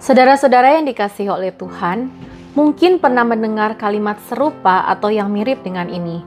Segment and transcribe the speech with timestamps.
[0.00, 2.08] Saudara-saudara yang dikasihi oleh Tuhan,
[2.56, 6.24] mungkin pernah mendengar kalimat serupa atau yang mirip dengan ini.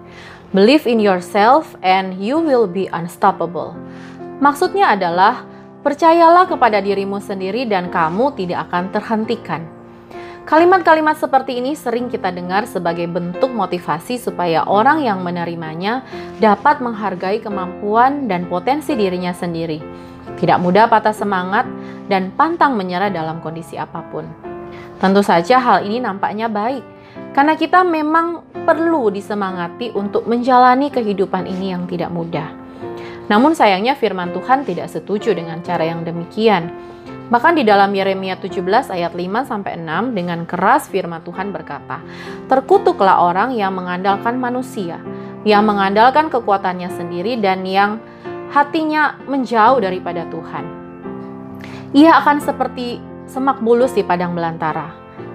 [0.54, 3.74] Believe in yourself and you will be unstoppable.
[4.38, 5.42] Maksudnya adalah
[5.82, 9.66] percayalah kepada dirimu sendiri dan kamu tidak akan terhentikan.
[10.44, 16.04] Kalimat-kalimat seperti ini sering kita dengar sebagai bentuk motivasi supaya orang yang menerimanya
[16.44, 19.80] dapat menghargai kemampuan dan potensi dirinya sendiri.
[20.36, 21.64] Tidak mudah patah semangat
[22.12, 24.28] dan pantang menyerah dalam kondisi apa pun.
[25.00, 26.84] Tentu saja hal ini nampaknya baik,
[27.32, 32.52] karena kita memang perlu disemangati untuk menjalani kehidupan ini yang tidak mudah.
[33.32, 36.68] Namun sayangnya firman Tuhan tidak setuju dengan cara yang demikian
[37.24, 42.04] Bahkan di dalam Yeremia 17 ayat 5 sampai 6 dengan keras firman Tuhan berkata,
[42.52, 45.00] "Terkutuklah orang yang mengandalkan manusia,
[45.48, 48.04] yang mengandalkan kekuatannya sendiri dan yang
[48.52, 50.66] hatinya menjauh daripada Tuhan.
[51.94, 54.94] Ia akan seperti semak bulus di padang belantara.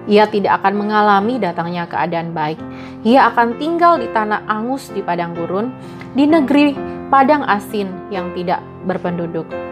[0.09, 2.57] Ia tidak akan mengalami datangnya keadaan baik.
[3.05, 5.69] Ia akan tinggal di tanah angus di padang gurun,
[6.15, 6.73] di negeri
[7.11, 9.68] padang asin yang tidak berpenduduk."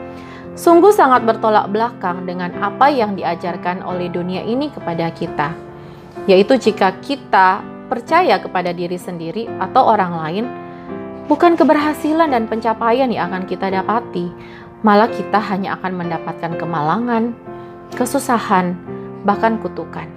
[0.57, 5.53] Sungguh sangat bertolak belakang dengan apa yang diajarkan oleh dunia ini kepada kita,
[6.25, 10.45] yaitu jika kita percaya kepada diri sendiri atau orang lain,
[11.29, 14.33] bukan keberhasilan dan pencapaian yang akan kita dapati,
[14.81, 17.37] malah kita hanya akan mendapatkan kemalangan,
[17.93, 18.73] kesusahan,
[19.23, 20.09] bahkan kutukan.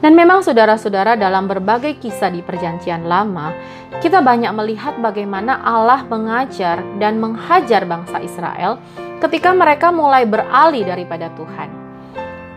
[0.00, 3.52] Dan memang saudara-saudara dalam berbagai kisah di perjanjian lama,
[4.00, 8.80] kita banyak melihat bagaimana Allah mengajar dan menghajar bangsa Israel
[9.20, 11.68] ketika mereka mulai beralih daripada Tuhan.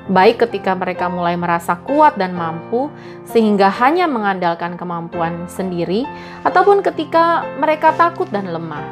[0.04, 2.92] Baik ketika mereka mulai merasa kuat dan mampu
[3.28, 6.04] sehingga hanya mengandalkan kemampuan sendiri
[6.44, 8.84] ataupun ketika mereka takut dan lemah.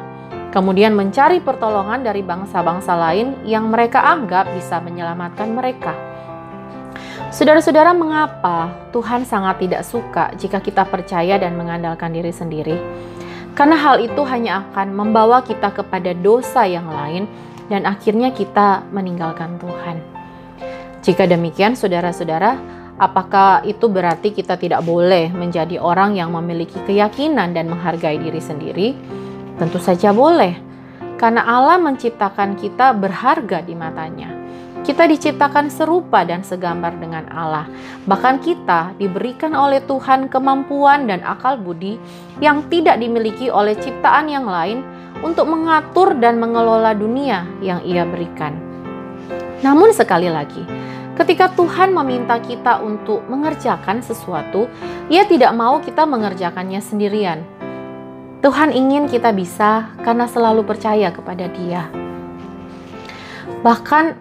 [0.52, 5.96] Kemudian mencari pertolongan dari bangsa-bangsa lain yang mereka anggap bisa menyelamatkan mereka.
[7.32, 12.76] Saudara-saudara, mengapa Tuhan sangat tidak suka jika kita percaya dan mengandalkan diri sendiri?
[13.56, 17.24] Karena hal itu hanya akan membawa kita kepada dosa yang lain
[17.70, 20.02] dan akhirnya kita meninggalkan Tuhan.
[21.02, 22.58] Jika demikian, saudara-saudara,
[22.94, 28.88] apakah itu berarti kita tidak boleh menjadi orang yang memiliki keyakinan dan menghargai diri sendiri?
[29.58, 30.54] Tentu saja boleh,
[31.18, 34.30] karena Allah menciptakan kita berharga di matanya.
[34.82, 37.70] Kita diciptakan serupa dan segambar dengan Allah.
[38.02, 42.02] Bahkan kita diberikan oleh Tuhan kemampuan dan akal budi
[42.42, 44.82] yang tidak dimiliki oleh ciptaan yang lain
[45.22, 48.58] untuk mengatur dan mengelola dunia yang Ia berikan.
[49.62, 50.66] Namun sekali lagi,
[51.14, 54.66] ketika Tuhan meminta kita untuk mengerjakan sesuatu,
[55.06, 57.46] Ia tidak mau kita mengerjakannya sendirian.
[58.42, 61.86] Tuhan ingin kita bisa karena selalu percaya kepada Dia.
[63.62, 64.18] Bahkan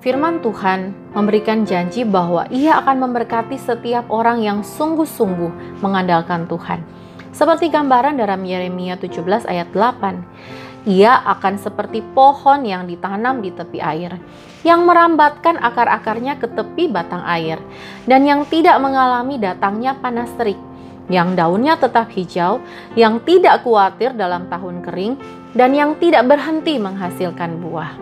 [0.00, 6.99] firman Tuhan memberikan janji bahwa Ia akan memberkati setiap orang yang sungguh-sungguh mengandalkan Tuhan.
[7.30, 10.88] Seperti gambaran dalam Yeremia 17 ayat 8.
[10.88, 14.16] Ia akan seperti pohon yang ditanam di tepi air,
[14.64, 17.60] yang merambatkan akar-akarnya ke tepi batang air,
[18.08, 20.56] dan yang tidak mengalami datangnya panas terik,
[21.12, 22.64] yang daunnya tetap hijau,
[22.96, 25.14] yang tidak khawatir dalam tahun kering,
[25.52, 27.92] dan yang tidak berhenti menghasilkan buah.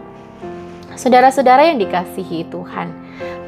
[0.95, 2.95] Saudara-saudara yang dikasihi Tuhan,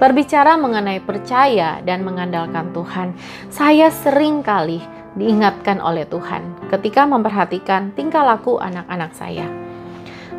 [0.03, 3.15] berbicara mengenai percaya dan mengandalkan Tuhan,
[3.47, 4.83] saya sering kali
[5.19, 9.47] diingatkan oleh Tuhan ketika memperhatikan tingkah laku anak-anak saya.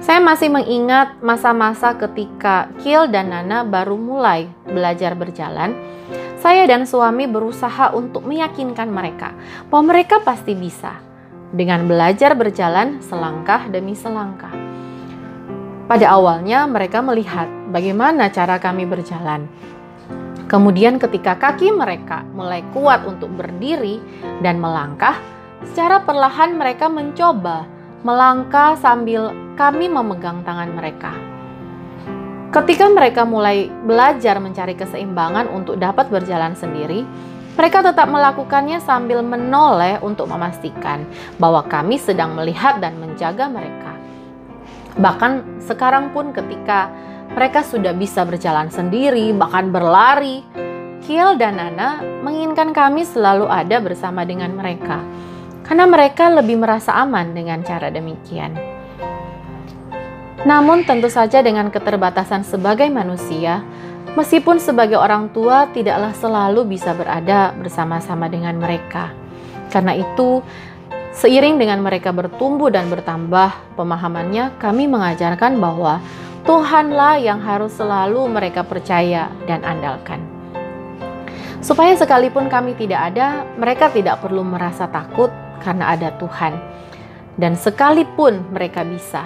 [0.02, 5.78] Saya masih mengingat masa-masa ketika Kiel dan Nana baru mulai belajar berjalan.
[6.42, 9.38] Saya dan suami berusaha untuk meyakinkan mereka
[9.70, 10.98] bahwa mereka pasti bisa
[11.54, 14.52] dengan belajar berjalan selangkah demi selangkah.
[15.86, 19.46] Pada awalnya mereka melihat bagaimana cara kami berjalan.
[20.50, 24.02] Kemudian ketika kaki mereka mulai kuat untuk berdiri
[24.42, 25.18] dan melangkah,
[25.68, 27.66] secara perlahan mereka mencoba
[28.02, 31.14] melangkah sambil kami memegang tangan mereka.
[32.52, 37.08] Ketika mereka mulai belajar mencari keseimbangan untuk dapat berjalan sendiri,
[37.56, 41.08] mereka tetap melakukannya sambil menoleh untuk memastikan
[41.40, 43.96] bahwa kami sedang melihat dan menjaga mereka.
[45.00, 46.92] Bahkan sekarang pun ketika
[47.32, 50.44] mereka sudah bisa berjalan sendiri, bahkan berlari,
[51.02, 55.02] Kiel dan Nana menginginkan kami selalu ada bersama dengan mereka.
[55.66, 58.54] Karena mereka lebih merasa aman dengan cara demikian.
[60.44, 63.64] Namun tentu saja dengan keterbatasan sebagai manusia,
[64.18, 69.14] meskipun sebagai orang tua tidaklah selalu bisa berada bersama-sama dengan mereka.
[69.72, 70.44] Karena itu,
[71.12, 76.00] Seiring dengan mereka bertumbuh dan bertambah pemahamannya, kami mengajarkan bahwa
[76.42, 80.18] Tuhanlah yang harus selalu mereka percaya dan andalkan.
[81.62, 85.30] Supaya sekalipun kami tidak ada, mereka tidak perlu merasa takut
[85.62, 86.58] karena ada Tuhan.
[87.38, 89.22] Dan sekalipun mereka bisa,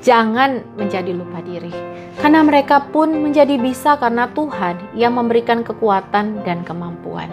[0.00, 1.72] jangan menjadi lupa diri,
[2.16, 7.28] karena mereka pun menjadi bisa karena Tuhan yang memberikan kekuatan dan kemampuan.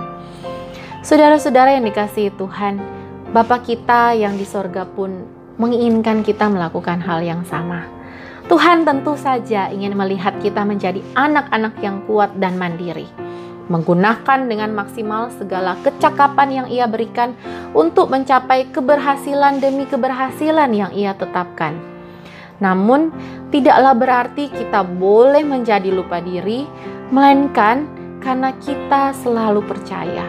[1.00, 2.84] Saudara-saudara yang dikasihi Tuhan,
[3.32, 5.26] Bapa kita yang di sorga pun
[5.58, 8.03] menginginkan kita melakukan hal yang sama.
[8.52, 13.08] Tuhan tentu saja ingin melihat kita menjadi anak-anak yang kuat dan mandiri
[13.72, 17.32] menggunakan dengan maksimal segala kecakapan yang ia berikan
[17.72, 21.80] untuk mencapai keberhasilan demi keberhasilan yang ia tetapkan.
[22.60, 23.12] Namun,
[23.52, 26.68] tidaklah berarti kita boleh menjadi lupa diri,
[27.12, 27.88] melainkan
[28.24, 30.28] karena kita selalu percaya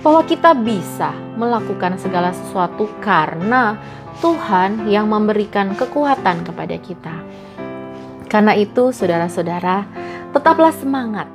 [0.00, 3.80] bahwa kita bisa melakukan segala sesuatu karena
[4.20, 7.16] Tuhan yang memberikan kekuatan kepada kita.
[8.34, 9.86] Karena itu, saudara-saudara,
[10.34, 11.30] tetaplah semangat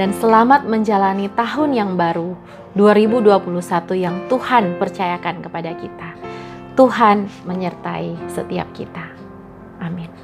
[0.00, 2.32] dan selamat menjalani tahun yang baru
[2.72, 3.44] 2021
[3.92, 6.10] yang Tuhan percayakan kepada kita.
[6.72, 9.12] Tuhan menyertai setiap kita.
[9.76, 10.17] Amin.